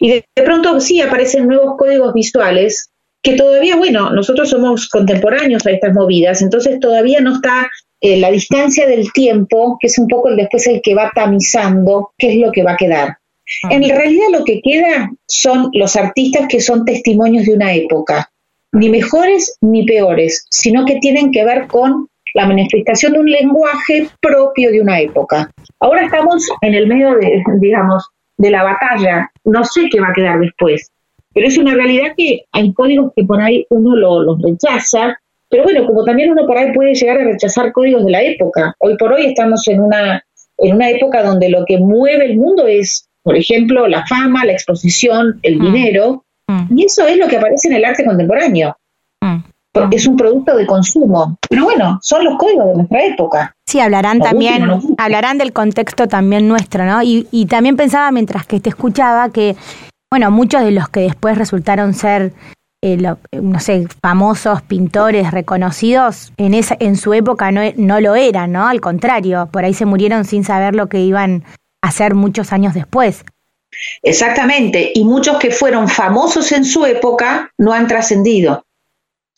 Y 0.00 0.10
de, 0.10 0.24
pronto 0.44 0.78
sí 0.80 1.00
aparecen 1.00 1.46
nuevos 1.48 1.76
códigos 1.78 2.12
visuales 2.12 2.90
que 3.24 3.34
todavía, 3.34 3.76
bueno, 3.76 4.10
nosotros 4.10 4.50
somos 4.50 4.88
contemporáneos 4.88 5.66
a 5.66 5.70
estas 5.70 5.94
movidas, 5.94 6.42
entonces 6.42 6.78
todavía 6.78 7.20
no 7.20 7.36
está 7.36 7.70
eh, 8.02 8.18
la 8.18 8.30
distancia 8.30 8.86
del 8.86 9.12
tiempo, 9.14 9.78
que 9.80 9.86
es 9.86 9.98
un 9.98 10.08
poco 10.08 10.28
el 10.28 10.36
después 10.36 10.66
el 10.66 10.82
que 10.82 10.94
va 10.94 11.10
tamizando 11.14 12.12
qué 12.18 12.34
es 12.34 12.36
lo 12.36 12.52
que 12.52 12.62
va 12.62 12.72
a 12.72 12.76
quedar. 12.76 13.08
Ah. 13.64 13.68
En 13.70 13.88
realidad 13.88 14.26
lo 14.30 14.44
que 14.44 14.60
queda 14.60 15.10
son 15.26 15.70
los 15.72 15.96
artistas 15.96 16.46
que 16.48 16.60
son 16.60 16.84
testimonios 16.84 17.46
de 17.46 17.54
una 17.54 17.72
época, 17.72 18.30
ni 18.72 18.90
mejores 18.90 19.56
ni 19.62 19.86
peores, 19.86 20.46
sino 20.50 20.84
que 20.84 20.96
tienen 20.96 21.32
que 21.32 21.46
ver 21.46 21.66
con 21.66 22.08
la 22.34 22.46
manifestación 22.46 23.14
de 23.14 23.20
un 23.20 23.30
lenguaje 23.30 24.06
propio 24.20 24.70
de 24.70 24.82
una 24.82 25.00
época. 25.00 25.50
Ahora 25.80 26.04
estamos 26.04 26.46
en 26.60 26.74
el 26.74 26.86
medio 26.88 27.14
de, 27.14 27.42
digamos, 27.58 28.06
de 28.36 28.50
la 28.50 28.64
batalla. 28.64 29.30
No 29.44 29.64
sé 29.64 29.88
qué 29.90 30.00
va 30.00 30.08
a 30.08 30.12
quedar 30.12 30.40
después, 30.40 30.90
pero 31.34 31.46
es 31.46 31.58
una 31.58 31.74
realidad 31.74 32.14
que 32.16 32.44
hay 32.52 32.72
códigos 32.72 33.12
que 33.14 33.24
por 33.24 33.40
ahí 33.40 33.66
uno 33.70 33.96
los 33.96 34.40
rechaza, 34.40 35.18
pero 35.50 35.64
bueno, 35.64 35.86
como 35.86 36.04
también 36.04 36.30
uno 36.30 36.46
por 36.46 36.56
ahí 36.56 36.72
puede 36.72 36.94
llegar 36.94 37.18
a 37.20 37.24
rechazar 37.24 37.72
códigos 37.72 38.04
de 38.04 38.12
la 38.12 38.22
época. 38.22 38.74
Hoy 38.78 38.96
por 38.96 39.12
hoy 39.12 39.26
estamos 39.26 39.66
en 39.68 39.80
una, 39.80 40.24
en 40.58 40.76
una 40.76 40.90
época 40.90 41.22
donde 41.22 41.48
lo 41.48 41.64
que 41.66 41.78
mueve 41.78 42.26
el 42.26 42.36
mundo 42.36 42.66
es, 42.66 43.08
por 43.22 43.36
ejemplo, 43.36 43.86
la 43.88 44.06
fama, 44.06 44.44
la 44.44 44.52
exposición, 44.52 45.40
el 45.42 45.58
mm. 45.58 45.64
dinero, 45.64 46.24
mm. 46.46 46.78
y 46.78 46.84
eso 46.86 47.06
es 47.06 47.18
lo 47.18 47.28
que 47.28 47.36
aparece 47.36 47.68
en 47.68 47.74
el 47.74 47.84
arte 47.84 48.04
contemporáneo. 48.04 48.76
Mm 49.20 49.54
es 49.90 50.06
un 50.06 50.16
producto 50.16 50.56
de 50.56 50.66
consumo. 50.66 51.36
Pero 51.48 51.64
bueno, 51.64 51.98
son 52.02 52.24
los 52.24 52.36
códigos 52.38 52.66
de 52.66 52.74
nuestra 52.74 53.04
época. 53.04 53.56
Sí, 53.66 53.80
hablarán 53.80 54.20
también, 54.20 54.68
hablarán 54.98 55.38
del 55.38 55.52
contexto 55.52 56.06
también 56.06 56.46
nuestro, 56.46 56.84
¿no? 56.84 57.02
Y, 57.02 57.26
y 57.30 57.46
también 57.46 57.76
pensaba 57.76 58.10
mientras 58.10 58.46
que 58.46 58.60
te 58.60 58.68
escuchaba 58.68 59.30
que, 59.30 59.56
bueno, 60.14 60.30
muchos 60.30 60.62
de 60.62 60.70
los 60.70 60.88
que 60.88 61.00
después 61.00 61.36
resultaron 61.36 61.92
ser 61.92 62.32
eh, 62.82 62.96
no 62.96 63.58
sé, 63.58 63.88
famosos 64.00 64.62
pintores 64.62 65.32
reconocidos, 65.32 66.32
en, 66.36 66.54
esa, 66.54 66.76
en 66.78 66.94
su 66.94 67.14
época 67.14 67.50
no, 67.50 67.62
no, 67.74 68.00
lo 68.00 68.14
eran, 68.14 68.52
¿no? 68.52 68.68
Al 68.68 68.80
contrario, 68.80 69.48
por 69.52 69.64
ahí 69.64 69.74
se 69.74 69.86
murieron 69.86 70.24
sin 70.24 70.44
saber 70.44 70.76
lo 70.76 70.88
que 70.88 71.00
iban 71.00 71.42
a 71.82 71.88
hacer 71.88 72.14
muchos 72.14 72.52
años 72.52 72.74
después. 72.74 73.24
Exactamente, 74.04 74.92
y 74.94 75.02
muchos 75.02 75.36
que 75.38 75.50
fueron 75.50 75.88
famosos 75.88 76.52
en 76.52 76.64
su 76.64 76.86
época 76.86 77.50
no 77.58 77.72
han 77.72 77.88
trascendido. 77.88 78.64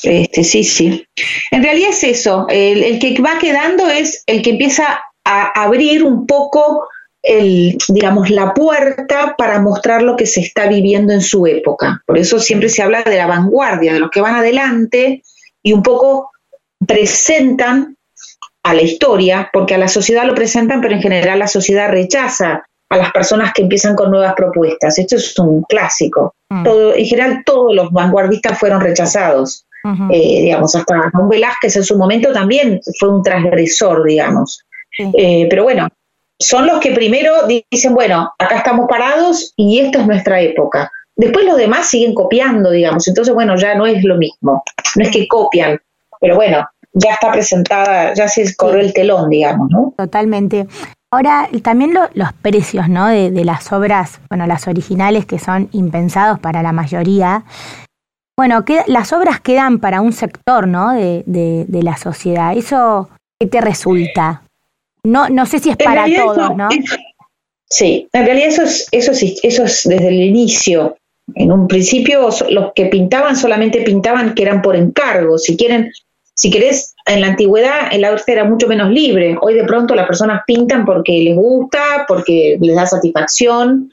Este, 0.02 0.44
sí, 0.44 0.62
sí. 0.62 1.06
En 1.52 1.62
realidad 1.62 1.88
es 1.88 2.04
eso. 2.04 2.44
El, 2.50 2.98
que 2.98 3.18
va 3.22 3.38
quedando 3.38 3.88
es 3.88 4.24
el 4.26 4.42
que 4.42 4.50
empieza 4.50 5.00
a 5.24 5.62
abrir 5.62 6.04
un 6.04 6.26
poco 6.26 6.86
el, 7.26 7.76
digamos, 7.88 8.30
la 8.30 8.54
puerta 8.54 9.34
para 9.36 9.60
mostrar 9.60 10.02
lo 10.02 10.16
que 10.16 10.26
se 10.26 10.40
está 10.40 10.68
viviendo 10.68 11.12
en 11.12 11.20
su 11.20 11.46
época. 11.46 12.02
Por 12.06 12.18
eso 12.18 12.38
siempre 12.38 12.68
se 12.68 12.82
habla 12.82 13.02
de 13.02 13.16
la 13.16 13.26
vanguardia, 13.26 13.92
de 13.92 14.00
los 14.00 14.10
que 14.10 14.20
van 14.20 14.36
adelante 14.36 15.22
y 15.62 15.72
un 15.72 15.82
poco 15.82 16.30
presentan 16.86 17.96
a 18.62 18.74
la 18.74 18.82
historia, 18.82 19.50
porque 19.52 19.74
a 19.74 19.78
la 19.78 19.88
sociedad 19.88 20.24
lo 20.24 20.34
presentan, 20.34 20.80
pero 20.80 20.94
en 20.94 21.02
general 21.02 21.40
la 21.40 21.48
sociedad 21.48 21.90
rechaza 21.90 22.64
a 22.88 22.96
las 22.96 23.10
personas 23.10 23.52
que 23.52 23.62
empiezan 23.62 23.96
con 23.96 24.10
nuevas 24.10 24.34
propuestas. 24.34 24.98
Esto 24.98 25.16
es 25.16 25.36
un 25.38 25.62
clásico. 25.62 26.34
Mm. 26.48 26.62
Todo, 26.62 26.94
en 26.94 27.04
general 27.04 27.42
todos 27.44 27.74
los 27.74 27.90
vanguardistas 27.90 28.58
fueron 28.58 28.80
rechazados. 28.80 29.64
Eh, 30.10 30.42
digamos, 30.42 30.74
hasta 30.74 31.12
un 31.14 31.28
Velázquez 31.28 31.76
en 31.76 31.84
su 31.84 31.96
momento 31.96 32.32
también 32.32 32.80
fue 32.98 33.08
un 33.08 33.22
transgresor, 33.22 34.04
digamos. 34.04 34.64
Eh, 35.16 35.46
pero 35.48 35.62
bueno, 35.62 35.88
son 36.38 36.66
los 36.66 36.80
que 36.80 36.92
primero 36.92 37.32
dicen, 37.70 37.94
bueno, 37.94 38.30
acá 38.38 38.58
estamos 38.58 38.86
parados 38.88 39.52
y 39.56 39.80
esta 39.80 40.00
es 40.00 40.06
nuestra 40.06 40.40
época. 40.40 40.90
Después 41.16 41.46
los 41.46 41.56
demás 41.56 41.86
siguen 41.86 42.14
copiando, 42.14 42.70
digamos, 42.70 43.08
entonces 43.08 43.32
bueno, 43.34 43.56
ya 43.56 43.74
no 43.74 43.86
es 43.86 44.04
lo 44.04 44.16
mismo, 44.16 44.62
no 44.96 45.02
es 45.02 45.10
que 45.10 45.26
copian, 45.26 45.80
pero 46.20 46.36
bueno, 46.36 46.68
ya 46.92 47.14
está 47.14 47.32
presentada, 47.32 48.12
ya 48.14 48.28
se 48.28 48.54
corrió 48.54 48.80
el 48.80 48.92
telón, 48.92 49.30
digamos, 49.30 49.70
¿no? 49.70 49.94
Totalmente. 49.96 50.66
Ahora, 51.10 51.48
también 51.62 51.94
los 52.14 52.32
precios, 52.34 52.88
¿no? 52.88 53.06
De, 53.06 53.30
de, 53.30 53.44
las 53.44 53.72
obras, 53.72 54.20
bueno, 54.28 54.46
las 54.46 54.68
originales 54.68 55.24
que 55.24 55.38
son 55.38 55.68
impensados 55.72 56.38
para 56.38 56.62
la 56.62 56.72
mayoría, 56.72 57.44
bueno, 58.36 58.66
que 58.66 58.82
las 58.86 59.14
obras 59.14 59.40
quedan 59.40 59.78
para 59.78 60.02
un 60.02 60.12
sector, 60.12 60.68
¿no? 60.68 60.92
De, 60.92 61.24
de, 61.24 61.82
la 61.82 61.96
sociedad. 61.96 62.54
¿Eso 62.54 63.08
qué 63.40 63.46
te 63.46 63.62
resulta? 63.62 64.42
No, 65.06 65.28
no 65.28 65.46
sé 65.46 65.60
si 65.60 65.70
es 65.70 65.76
para 65.76 66.04
todos, 66.04 66.56
¿no? 66.56 66.68
sí, 67.68 68.08
en 68.12 68.26
realidad 68.26 68.48
eso 68.48 68.62
es, 68.62 68.88
eso, 68.90 69.12
es, 69.12 69.38
eso 69.42 69.64
es 69.64 69.82
desde 69.84 70.08
el 70.08 70.20
inicio. 70.20 70.96
En 71.34 71.52
un 71.52 71.68
principio 71.68 72.28
los 72.50 72.72
que 72.74 72.86
pintaban 72.86 73.36
solamente 73.36 73.82
pintaban 73.82 74.34
que 74.34 74.42
eran 74.42 74.62
por 74.62 74.74
encargo. 74.74 75.38
Si 75.38 75.56
quieren, 75.56 75.92
si 76.34 76.50
querés, 76.50 76.94
en 77.04 77.20
la 77.20 77.28
antigüedad 77.28 77.88
el 77.92 78.04
arte 78.04 78.32
era 78.32 78.44
mucho 78.44 78.66
menos 78.66 78.90
libre. 78.90 79.36
Hoy 79.40 79.54
de 79.54 79.64
pronto 79.64 79.94
las 79.94 80.08
personas 80.08 80.42
pintan 80.44 80.84
porque 80.84 81.12
les 81.22 81.36
gusta, 81.36 82.04
porque 82.08 82.58
les 82.60 82.74
da 82.74 82.86
satisfacción, 82.86 83.92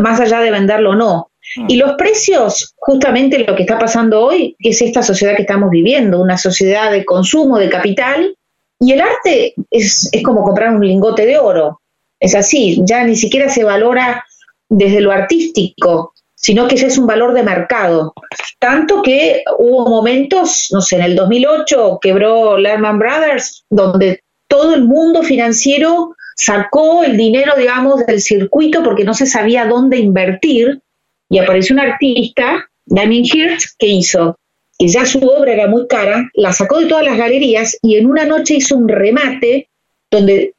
más 0.00 0.20
allá 0.20 0.40
de 0.40 0.50
venderlo 0.50 0.90
o 0.90 0.94
no. 0.94 1.30
Y 1.68 1.76
los 1.76 1.96
precios, 1.96 2.74
justamente 2.76 3.44
lo 3.44 3.56
que 3.56 3.62
está 3.62 3.78
pasando 3.78 4.20
hoy, 4.24 4.56
es 4.58 4.80
esta 4.80 5.02
sociedad 5.02 5.36
que 5.36 5.42
estamos 5.42 5.70
viviendo, 5.70 6.22
una 6.22 6.38
sociedad 6.38 6.92
de 6.92 7.04
consumo, 7.04 7.58
de 7.58 7.68
capital, 7.68 8.36
y 8.80 8.92
el 8.92 9.00
arte 9.00 9.54
es, 9.70 10.08
es 10.10 10.22
como 10.22 10.42
comprar 10.42 10.74
un 10.74 10.84
lingote 10.84 11.26
de 11.26 11.38
oro. 11.38 11.82
Es 12.18 12.34
así, 12.34 12.80
ya 12.84 13.04
ni 13.04 13.14
siquiera 13.14 13.48
se 13.48 13.62
valora 13.62 14.24
desde 14.68 15.00
lo 15.00 15.12
artístico, 15.12 16.14
sino 16.34 16.66
que 16.66 16.76
ya 16.76 16.86
es 16.86 16.96
un 16.96 17.06
valor 17.06 17.34
de 17.34 17.42
mercado. 17.42 18.14
Tanto 18.58 19.02
que 19.02 19.44
hubo 19.58 19.88
momentos, 19.88 20.68
no 20.72 20.80
sé, 20.80 20.96
en 20.96 21.02
el 21.02 21.16
2008 21.16 21.98
quebró 22.00 22.56
Lehman 22.56 22.98
Brothers, 22.98 23.64
donde 23.68 24.22
todo 24.48 24.74
el 24.74 24.84
mundo 24.84 25.22
financiero 25.22 26.16
sacó 26.34 27.04
el 27.04 27.18
dinero, 27.18 27.52
digamos, 27.56 28.06
del 28.06 28.22
circuito 28.22 28.82
porque 28.82 29.04
no 29.04 29.12
se 29.12 29.26
sabía 29.26 29.66
dónde 29.66 29.98
invertir 29.98 30.80
y 31.28 31.38
apareció 31.38 31.74
un 31.74 31.80
artista, 31.80 32.70
Damien 32.86 33.24
Hirst, 33.24 33.76
que 33.78 33.86
hizo, 33.86 34.38
que 34.80 34.88
ya 34.88 35.04
su 35.04 35.18
obra 35.18 35.52
era 35.52 35.66
muy 35.66 35.86
cara, 35.86 36.30
la 36.32 36.54
sacó 36.54 36.80
de 36.80 36.86
todas 36.86 37.04
las 37.04 37.18
galerías 37.18 37.76
y 37.82 37.96
en 37.96 38.06
una 38.06 38.24
noche 38.24 38.54
hizo 38.54 38.78
un 38.78 38.88
remate 38.88 39.68
donde 40.10 40.54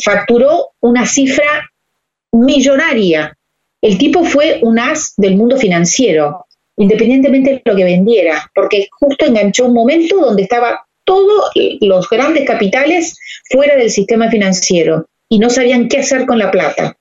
facturó 0.00 0.68
una 0.78 1.04
cifra 1.06 1.72
millonaria. 2.30 3.36
El 3.82 3.98
tipo 3.98 4.22
fue 4.22 4.60
un 4.62 4.78
as 4.78 5.14
del 5.16 5.34
mundo 5.36 5.56
financiero, 5.56 6.46
independientemente 6.76 7.50
de 7.50 7.62
lo 7.64 7.74
que 7.74 7.82
vendiera, 7.82 8.48
porque 8.54 8.86
justo 8.92 9.26
enganchó 9.26 9.66
un 9.66 9.74
momento 9.74 10.20
donde 10.20 10.44
estaba 10.44 10.86
todos 11.02 11.50
los 11.80 12.08
grandes 12.08 12.46
capitales 12.46 13.18
fuera 13.50 13.74
del 13.74 13.90
sistema 13.90 14.30
financiero 14.30 15.08
y 15.28 15.40
no 15.40 15.50
sabían 15.50 15.88
qué 15.88 15.98
hacer 15.98 16.26
con 16.26 16.38
la 16.38 16.52
plata. 16.52 16.96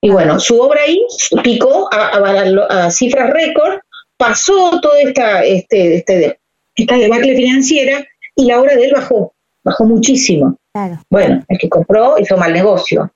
Y 0.00 0.10
bueno, 0.10 0.38
su 0.38 0.56
obra 0.60 0.82
ahí 0.86 1.04
picó 1.42 1.88
a, 1.92 2.92
cifras 2.92 3.30
récord, 3.30 3.80
pasó 4.22 4.80
toda 4.80 5.00
esta, 5.00 5.44
este, 5.44 5.96
este, 5.96 6.38
esta 6.76 6.96
debacle 6.96 7.34
financiera 7.34 8.06
y 8.36 8.46
la 8.46 8.60
obra 8.60 8.76
de 8.76 8.84
él 8.84 8.92
bajó, 8.94 9.34
bajó 9.64 9.84
muchísimo. 9.84 10.56
Bueno, 11.10 11.44
el 11.48 11.58
que 11.58 11.68
compró 11.68 12.16
hizo 12.18 12.36
mal 12.36 12.52
negocio. 12.52 13.12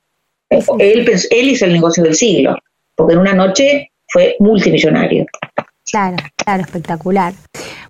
Él, 0.51 1.09
él 1.31 1.49
hizo 1.49 1.65
el 1.65 1.73
negocio 1.73 2.03
del 2.03 2.17
siglo, 2.17 2.57
porque 2.97 3.15
en 3.15 3.21
una 3.21 3.35
noche 3.35 3.93
fue 4.09 4.35
multimillonario. 4.41 5.27
Claro, 5.89 6.17
claro, 6.35 6.63
espectacular. 6.63 7.33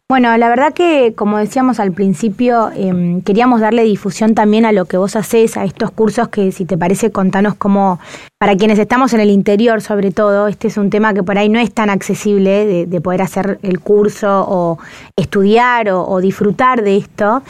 Bueno, 0.08 0.36
la 0.36 0.48
verdad 0.48 0.72
que, 0.72 1.14
como 1.16 1.36
decíamos 1.36 1.80
al 1.80 1.90
principio, 1.90 2.70
em, 2.76 3.22
queríamos 3.22 3.60
darle 3.60 3.82
difusión 3.82 4.36
también 4.36 4.64
a 4.64 4.70
lo 4.70 4.84
que 4.84 4.96
vos 4.96 5.16
haces, 5.16 5.56
a 5.56 5.64
estos 5.64 5.90
cursos 5.90 6.28
que, 6.28 6.52
si 6.52 6.64
te 6.64 6.78
parece, 6.78 7.10
contanos 7.10 7.56
cómo, 7.56 7.98
para 8.38 8.54
quienes 8.54 8.78
estamos 8.78 9.14
en 9.14 9.20
el 9.20 9.30
interior 9.30 9.82
sobre 9.82 10.12
todo, 10.12 10.46
este 10.46 10.68
es 10.68 10.76
un 10.76 10.90
tema 10.90 11.12
que 11.12 11.24
por 11.24 11.38
ahí 11.38 11.48
no 11.48 11.58
es 11.58 11.74
tan 11.74 11.90
accesible 11.90 12.86
de, 12.86 13.00
poder 13.00 13.20
hacer 13.20 13.58
el 13.62 13.80
curso 13.80 14.46
o 14.48 14.78
estudiar 15.16 15.90
o, 15.90 16.20
disfrutar 16.20 16.84
de 16.84 16.98
esto. 16.98 17.42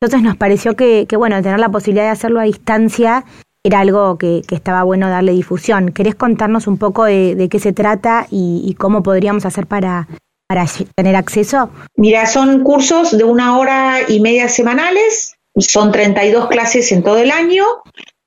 Entonces 0.00 0.24
nos 0.24 0.36
pareció 0.36 0.74
que, 0.74 1.06
bueno, 1.16 1.40
tener 1.42 1.60
la 1.60 1.68
posibilidad 1.68 2.06
de 2.06 2.10
hacerlo 2.10 2.40
a 2.40 2.44
distancia 2.44 3.24
era 3.64 3.80
algo 3.80 4.18
que, 4.18 4.42
estaba 4.50 4.82
bueno 4.82 5.08
darle 5.08 5.30
difusión. 5.30 5.92
¿Querés 5.92 6.16
contarnos 6.16 6.66
un 6.66 6.76
poco 6.76 7.04
de, 7.04 7.48
qué 7.48 7.60
se 7.60 7.72
trata 7.72 8.26
y 8.30 8.74
cómo 8.80 9.04
podríamos 9.04 9.46
hacer 9.46 9.68
para 9.68 10.08
para 10.50 10.66
tener 10.96 11.14
acceso? 11.14 11.70
Mira, 11.94 12.26
son 12.26 12.64
cursos 12.64 13.16
de 13.16 13.22
una 13.22 13.56
hora 13.56 13.98
y 14.08 14.18
media 14.18 14.48
semanales, 14.48 15.36
son 15.56 15.92
32 15.92 16.48
clases 16.48 16.90
en 16.90 17.04
todo 17.04 17.18
el 17.18 17.30
año. 17.30 17.64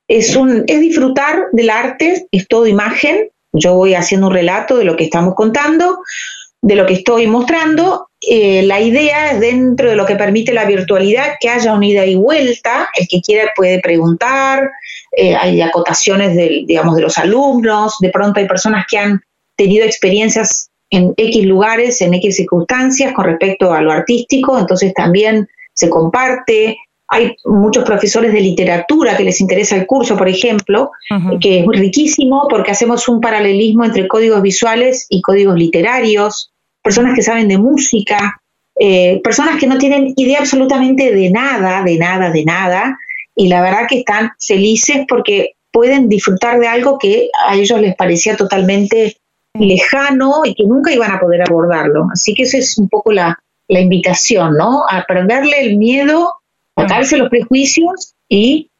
Es, 0.08 0.34
un, 0.34 0.64
es 0.66 0.80
disfrutar 0.80 1.48
del 1.52 1.68
arte, 1.68 2.26
es 2.30 2.48
todo 2.48 2.66
imagen. 2.66 3.28
Yo 3.52 3.74
voy 3.74 3.92
haciendo 3.92 4.28
un 4.28 4.32
relato 4.32 4.78
de 4.78 4.84
lo 4.84 4.96
que 4.96 5.04
estamos 5.04 5.34
contando, 5.34 5.98
de 6.62 6.74
lo 6.76 6.86
que 6.86 6.94
estoy 6.94 7.26
mostrando. 7.26 8.08
Eh, 8.22 8.62
la 8.62 8.80
idea 8.80 9.32
es 9.32 9.40
dentro 9.40 9.90
de 9.90 9.96
lo 9.96 10.06
que 10.06 10.16
permite 10.16 10.54
la 10.54 10.64
virtualidad 10.64 11.34
que 11.38 11.50
haya 11.50 11.74
una 11.74 11.86
ida 11.86 12.06
y 12.06 12.14
vuelta. 12.14 12.88
El 12.98 13.06
que 13.06 13.20
quiera 13.20 13.52
puede 13.54 13.80
preguntar. 13.80 14.70
Eh, 15.12 15.36
hay 15.36 15.60
acotaciones 15.60 16.34
de, 16.34 16.64
digamos, 16.66 16.96
de 16.96 17.02
los 17.02 17.18
alumnos. 17.18 17.96
De 18.00 18.08
pronto 18.08 18.40
hay 18.40 18.48
personas 18.48 18.86
que 18.88 18.96
han 18.96 19.20
tenido 19.58 19.84
experiencias 19.84 20.70
en 20.90 21.14
X 21.16 21.44
lugares, 21.44 22.00
en 22.02 22.14
X 22.14 22.36
circunstancias 22.36 23.12
con 23.12 23.24
respecto 23.24 23.72
a 23.72 23.80
lo 23.80 23.92
artístico, 23.92 24.58
entonces 24.58 24.94
también 24.94 25.48
se 25.72 25.88
comparte. 25.90 26.78
Hay 27.08 27.36
muchos 27.44 27.84
profesores 27.84 28.32
de 28.32 28.40
literatura 28.40 29.16
que 29.16 29.24
les 29.24 29.40
interesa 29.40 29.76
el 29.76 29.86
curso, 29.86 30.16
por 30.16 30.28
ejemplo, 30.28 30.90
que 31.40 31.60
es 31.60 31.66
riquísimo 31.66 32.46
porque 32.48 32.70
hacemos 32.70 33.08
un 33.08 33.20
paralelismo 33.20 33.84
entre 33.84 34.08
códigos 34.08 34.42
visuales 34.42 35.06
y 35.10 35.20
códigos 35.20 35.56
literarios, 35.56 36.52
personas 36.82 37.14
que 37.14 37.22
saben 37.22 37.48
de 37.48 37.58
música, 37.58 38.40
eh, 38.78 39.20
personas 39.22 39.58
que 39.58 39.66
no 39.66 39.78
tienen 39.78 40.12
idea 40.16 40.40
absolutamente 40.40 41.14
de 41.14 41.30
nada, 41.30 41.82
de 41.84 41.98
nada, 41.98 42.30
de 42.30 42.44
nada, 42.44 42.98
y 43.36 43.48
la 43.48 43.62
verdad 43.62 43.86
que 43.88 43.98
están 43.98 44.32
felices 44.40 45.04
porque 45.08 45.54
pueden 45.70 46.08
disfrutar 46.08 46.58
de 46.60 46.68
algo 46.68 46.98
que 46.98 47.28
a 47.46 47.56
ellos 47.56 47.80
les 47.80 47.96
parecía 47.96 48.36
totalmente 48.36 49.16
lejano 49.54 50.42
y 50.44 50.54
que 50.54 50.64
nunca 50.64 50.92
iban 50.92 51.12
a 51.12 51.20
poder 51.20 51.42
abordarlo. 51.42 52.08
Así 52.12 52.34
que 52.34 52.42
esa 52.42 52.58
es 52.58 52.76
un 52.78 52.88
poco 52.88 53.12
la, 53.12 53.38
invitación, 53.68 54.56
¿no? 54.56 54.84
A 54.88 55.04
perderle 55.04 55.60
el 55.60 55.78
miedo, 55.78 56.34
sacarse 56.76 57.16
los 57.16 57.30
prejuicios 57.30 58.14
y, 58.28 58.70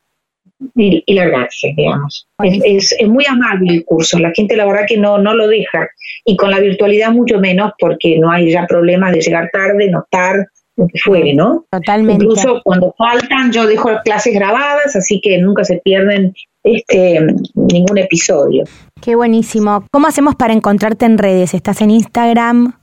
y, 0.75 1.15
largarse, 1.15 1.73
digamos. 1.75 2.29
Es, 2.43 2.95
es, 2.99 3.09
muy 3.09 3.25
amable 3.25 3.73
el 3.73 3.85
curso, 3.85 4.19
la 4.19 4.33
gente 4.33 4.57
la 4.57 4.67
verdad 4.67 4.85
que 4.87 4.99
no, 4.99 5.19
no 5.19 5.35
lo 5.35 5.49
deja. 5.49 5.89
Y 6.25 6.37
con 6.37 6.51
la 6.51 6.61
virtualidad 6.61 7.13
mucho 7.13 7.39
menos 7.39 7.73
porque 7.79 8.19
no 8.19 8.31
hay 8.31 8.51
ya 8.51 8.67
problemas 8.67 9.13
de 9.13 9.23
llegar 9.23 9.49
tarde, 9.53 9.89
no 9.91 10.03
estar, 10.03 10.49
lo 10.77 10.87
que 10.87 10.99
fuere, 10.99 11.35
¿no? 11.35 11.65
Totalmente. 11.71 12.25
Incluso 12.25 12.61
cuando 12.63 12.95
faltan, 12.99 13.53
yo 13.53 13.67
dejo 13.67 13.91
clases 14.05 14.35
grabadas, 14.35 14.97
así 14.97 15.21
que 15.21 15.39
nunca 15.39 15.65
se 15.65 15.79
pierden 15.79 16.35
este 16.65 17.21
ningún 17.55 17.99
episodio. 17.99 18.65
Qué 19.01 19.15
buenísimo. 19.15 19.87
¿Cómo 19.93 20.07
hacemos 20.09 20.35
para 20.35 20.55
encontrarte 20.55 21.05
en 21.05 21.19
redes? 21.19 21.55
¿Estás 21.55 21.81
en 21.83 21.91
Instagram? 21.91 22.81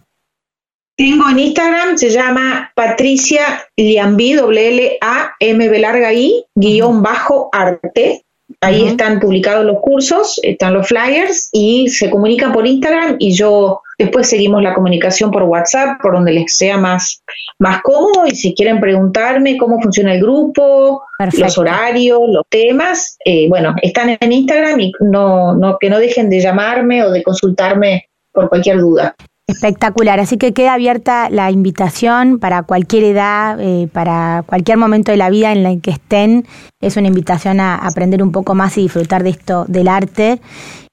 Tengo 0.95 1.27
en 1.29 1.39
Instagram, 1.39 1.97
se 1.97 2.11
llama 2.11 2.71
Patricia 2.75 3.41
Liambi, 3.75 4.33
doble 4.33 4.67
L 4.67 4.97
A 5.01 5.31
M 5.39 5.67
B 5.67 5.79
larga 5.79 6.13
I, 6.13 6.45
guion 6.53 7.01
bajo 7.01 7.49
arte. 7.51 8.23
Ahí 8.59 8.87
están 8.87 9.19
publicados 9.19 9.65
los 9.65 9.79
cursos, 9.79 10.39
están 10.43 10.73
los 10.73 10.87
flyers 10.87 11.49
y 11.51 11.89
se 11.89 12.09
comunican 12.09 12.51
por 12.51 12.67
Instagram 12.67 13.15
y 13.19 13.33
yo 13.33 13.81
después 13.97 14.29
seguimos 14.29 14.61
la 14.63 14.73
comunicación 14.73 15.31
por 15.31 15.43
WhatsApp, 15.43 16.01
por 16.01 16.13
donde 16.13 16.33
les 16.33 16.55
sea 16.55 16.77
más, 16.77 17.23
más 17.59 17.81
cómodo. 17.81 18.25
Y 18.27 18.35
si 18.35 18.53
quieren 18.53 18.79
preguntarme 18.79 19.57
cómo 19.57 19.81
funciona 19.81 20.13
el 20.13 20.21
grupo, 20.21 21.03
los 21.37 21.57
horarios, 21.57 22.21
los 22.27 22.43
temas, 22.49 23.17
eh, 23.23 23.47
bueno, 23.47 23.75
están 23.81 24.17
en 24.19 24.31
Instagram 24.31 24.79
y 24.79 24.91
no, 24.99 25.55
no, 25.55 25.77
que 25.79 25.89
no 25.89 25.99
dejen 25.99 26.29
de 26.29 26.41
llamarme 26.41 27.03
o 27.03 27.11
de 27.11 27.23
consultarme 27.23 28.09
por 28.31 28.49
cualquier 28.49 28.79
duda. 28.79 29.15
Espectacular, 29.51 30.19
así 30.19 30.37
que 30.37 30.53
queda 30.53 30.73
abierta 30.73 31.29
la 31.29 31.51
invitación 31.51 32.39
para 32.39 32.63
cualquier 32.63 33.03
edad, 33.03 33.59
eh, 33.59 33.89
para 33.91 34.43
cualquier 34.45 34.77
momento 34.77 35.11
de 35.11 35.17
la 35.17 35.29
vida 35.29 35.51
en 35.51 35.63
la 35.63 35.75
que 35.77 35.91
estén. 35.91 36.45
Es 36.79 36.95
una 36.95 37.07
invitación 37.07 37.59
a 37.59 37.75
aprender 37.75 38.23
un 38.23 38.31
poco 38.31 38.55
más 38.55 38.77
y 38.77 38.83
disfrutar 38.83 39.23
de 39.23 39.31
esto 39.31 39.65
del 39.67 39.89
arte. 39.89 40.39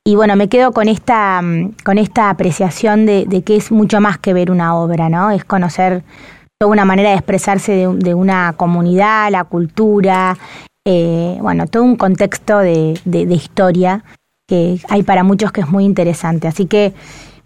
Y 0.05 0.17
bueno, 0.17 0.35
me 0.35 0.49
quedo 0.49 0.73
con 0.73 0.88
esta, 0.88 1.41
mm, 1.41 1.75
con 1.85 1.99
esta 1.99 2.31
apreciación 2.31 3.07
de, 3.07 3.43
que 3.45 3.57
es 3.57 3.71
mucho 3.71 4.00
más 4.00 4.19
que 4.19 4.33
ver 4.33 4.50
una 4.50 4.75
obra, 4.75 5.09
¿no? 5.09 5.31
Es 5.31 5.45
conocer 5.45 6.03
toda 6.59 6.73
una 6.73 6.85
manera 6.85 7.11
de 7.11 7.17
expresarse 7.17 7.87
de, 7.95 8.15
una 8.15 8.55
comunidad, 8.57 9.31
la 9.31 9.45
cultura, 9.45 10.37
eh, 10.85 11.38
bueno, 11.41 11.67
todo 11.69 11.85
un 11.85 11.97
contexto 11.97 12.59
de, 12.59 12.99
de 13.05 13.35
historia 13.35 14.03
que 14.49 14.81
hay 14.88 15.03
para 15.03 15.23
muchos 15.23 15.53
que 15.53 15.61
es 15.61 15.69
muy 15.69 15.85
interesante. 15.85 16.49
Así 16.49 16.67
que 16.67 16.95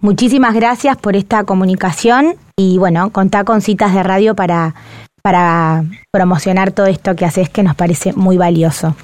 Muchísimas 0.02 0.52
gracias 0.52 0.96
por 0.96 1.14
esta 1.14 1.44
comunicación 1.44 2.34
y 2.56 2.76
bueno, 2.76 3.12
contá 3.12 3.44
con 3.44 3.60
citas 3.60 3.94
de 3.94 4.02
radio 4.02 4.34
para, 4.34 4.74
para 5.22 5.84
promocionar 6.10 6.72
todo 6.72 6.86
esto 6.86 7.14
que 7.14 7.24
haces 7.24 7.48
que 7.48 7.62
nos 7.62 7.76
parece 7.76 8.12
muy 8.12 8.36
valioso. 8.36 8.96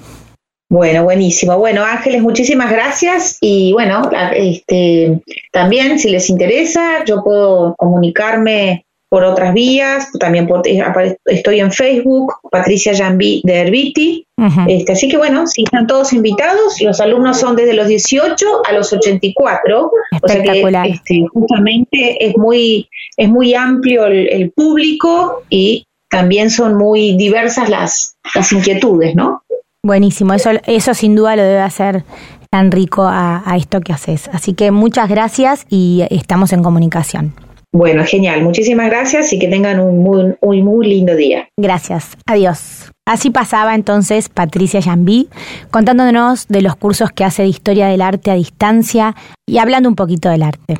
Bueno, 0.68 1.04
buenísimo. 1.04 1.56
Bueno, 1.56 1.84
Ángeles, 1.84 2.20
muchísimas 2.20 2.72
gracias. 2.72 3.38
Y 3.40 3.72
bueno, 3.72 4.10
este, 4.34 5.22
también 5.52 6.00
si 6.00 6.10
les 6.10 6.28
interesa, 6.28 7.04
yo 7.04 7.22
puedo 7.22 7.76
comunicarme 7.78 8.84
por 9.08 9.24
otras 9.24 9.54
vías, 9.54 10.10
también 10.20 10.48
eh, 10.64 11.16
estoy 11.24 11.60
en 11.60 11.72
Facebook, 11.72 12.34
Patricia 12.50 12.94
Jambi 12.94 13.40
de 13.44 13.60
Herbiti. 13.60 14.26
este, 14.66 14.92
así 14.92 15.08
que 15.08 15.16
bueno, 15.16 15.46
si 15.46 15.62
están 15.62 15.86
todos 15.86 16.12
invitados, 16.12 16.80
los 16.80 17.00
alumnos 17.00 17.38
son 17.38 17.56
desde 17.56 17.74
los 17.74 17.88
18 17.88 18.46
a 18.66 18.72
los 18.72 18.92
84, 18.92 19.90
o 20.22 20.28
sea 20.28 20.42
que 20.42 20.62
este, 20.84 21.26
justamente 21.32 22.26
es 22.26 22.36
muy, 22.36 22.88
es 23.16 23.28
muy 23.28 23.54
amplio 23.54 24.06
el, 24.06 24.52
público 24.54 25.42
y 25.48 25.86
también 26.10 26.50
son 26.50 26.76
muy 26.76 27.16
diversas 27.16 27.68
las, 27.68 28.16
las 28.34 28.52
inquietudes, 28.52 29.14
¿no? 29.14 29.42
Buenísimo, 29.82 30.34
eso, 30.34 30.50
eso 30.66 30.94
sin 30.94 31.14
duda 31.14 31.36
lo 31.36 31.42
debe 31.42 31.60
hacer 31.60 32.04
tan 32.50 32.70
rico 32.70 33.02
a, 33.02 33.42
a 33.44 33.56
esto 33.56 33.80
que 33.80 33.92
haces. 33.92 34.28
Así 34.32 34.52
que 34.54 34.70
muchas 34.70 35.08
gracias 35.08 35.66
y 35.68 36.04
estamos 36.10 36.52
en 36.52 36.62
comunicación. 36.62 37.34
Bueno, 37.72 38.04
genial. 38.04 38.42
Muchísimas 38.42 38.88
gracias 38.88 39.32
y 39.32 39.38
que 39.38 39.48
tengan 39.48 39.78
un 39.80 40.02
muy, 40.02 40.34
muy, 40.42 40.62
muy 40.62 40.86
lindo 40.86 41.14
día. 41.14 41.48
Gracias. 41.56 42.16
Adiós. 42.26 42.90
Así 43.06 43.30
pasaba 43.30 43.74
entonces 43.74 44.28
Patricia 44.28 44.82
Jambí 44.82 45.28
contándonos 45.70 46.48
de 46.48 46.62
los 46.62 46.76
cursos 46.76 47.10
que 47.10 47.24
hace 47.24 47.42
de 47.42 47.48
historia 47.48 47.88
del 47.88 48.02
arte 48.02 48.30
a 48.30 48.34
distancia 48.34 49.14
y 49.46 49.58
hablando 49.58 49.88
un 49.88 49.96
poquito 49.96 50.28
del 50.28 50.42
arte. 50.42 50.78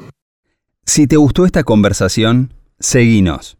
Si 0.85 1.07
te 1.07 1.16
gustó 1.16 1.44
esta 1.44 1.64
conversación, 1.64 2.55
seguinos 2.79 3.58